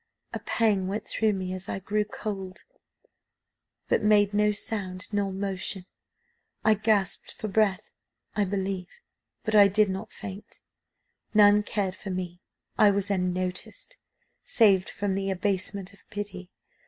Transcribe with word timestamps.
A 0.33 0.39
pang 0.39 0.87
went 0.87 1.07
through 1.07 1.33
me; 1.33 1.55
I 1.67 1.77
grew 1.77 2.05
cold, 2.05 2.63
but 3.87 4.01
made 4.01 4.33
no 4.33 4.51
sound 4.51 5.05
nor 5.13 5.31
motion; 5.31 5.85
I 6.65 6.73
gasped 6.73 7.33
for 7.33 7.47
breath, 7.47 7.91
I 8.35 8.45
believe, 8.45 8.89
but 9.43 9.53
I 9.53 9.67
did 9.67 9.89
not 9.91 10.11
faint. 10.11 10.61
None 11.35 11.61
cared 11.61 11.93
for 11.93 12.09
me; 12.09 12.41
I 12.79 12.89
was 12.89 13.11
unnoticed 13.11 13.97
saved 14.43 14.89
from 14.89 15.13
the 15.13 15.29
abasement 15.29 15.93
of 15.93 16.01
pity. 16.09 16.49